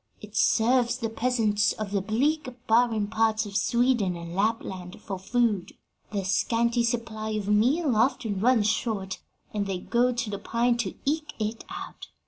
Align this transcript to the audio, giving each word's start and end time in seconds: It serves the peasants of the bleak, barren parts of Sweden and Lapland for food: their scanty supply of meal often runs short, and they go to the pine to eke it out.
It 0.19 0.35
serves 0.35 0.97
the 0.97 1.11
peasants 1.11 1.73
of 1.73 1.91
the 1.91 2.01
bleak, 2.01 2.49
barren 2.65 3.05
parts 3.05 3.45
of 3.45 3.55
Sweden 3.55 4.15
and 4.15 4.33
Lapland 4.35 4.99
for 4.99 5.19
food: 5.19 5.73
their 6.11 6.25
scanty 6.25 6.83
supply 6.83 7.29
of 7.33 7.47
meal 7.49 7.95
often 7.95 8.39
runs 8.39 8.65
short, 8.67 9.19
and 9.53 9.67
they 9.67 9.77
go 9.77 10.11
to 10.11 10.29
the 10.31 10.39
pine 10.39 10.75
to 10.77 10.95
eke 11.05 11.33
it 11.37 11.63
out. 11.69 12.07